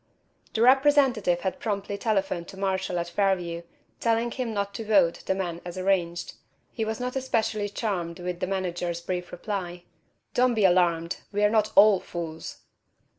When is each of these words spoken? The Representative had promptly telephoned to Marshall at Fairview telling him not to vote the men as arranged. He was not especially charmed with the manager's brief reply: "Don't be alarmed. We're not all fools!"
The 0.55 0.63
Representative 0.63 1.41
had 1.41 1.59
promptly 1.59 1.95
telephoned 1.95 2.47
to 2.47 2.57
Marshall 2.57 2.97
at 2.97 3.07
Fairview 3.09 3.61
telling 3.99 4.31
him 4.31 4.51
not 4.51 4.73
to 4.73 4.83
vote 4.83 5.21
the 5.27 5.35
men 5.35 5.61
as 5.63 5.77
arranged. 5.77 6.33
He 6.71 6.83
was 6.83 6.99
not 6.99 7.15
especially 7.15 7.69
charmed 7.69 8.17
with 8.17 8.39
the 8.39 8.47
manager's 8.47 8.99
brief 8.99 9.31
reply: 9.31 9.83
"Don't 10.33 10.55
be 10.55 10.65
alarmed. 10.65 11.17
We're 11.31 11.51
not 11.51 11.71
all 11.75 11.99
fools!" 11.99 12.61